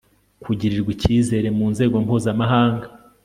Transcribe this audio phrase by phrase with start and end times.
[0.43, 2.87] kugirirwa ikizere mu nzego mpuzamahanga